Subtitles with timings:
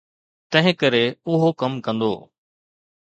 [0.51, 2.13] تنهنڪري اهو ڪم ڪندو.